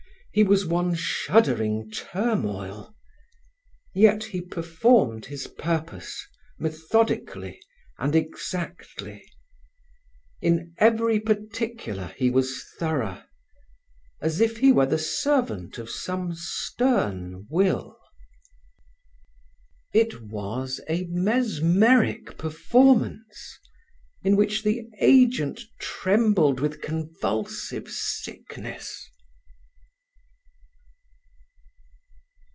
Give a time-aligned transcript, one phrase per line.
[0.33, 2.95] He was one shuddering turmoil.
[3.93, 6.25] Yet he performed his purpose
[6.57, 7.59] methodically
[7.97, 9.25] and exactly.
[10.41, 13.21] In every particular he was thorough,
[14.21, 17.99] as if he were the servant of some stern will.
[19.93, 23.59] It was a mesmeric performance,
[24.23, 29.09] in which the agent trembled with convulsive sickness.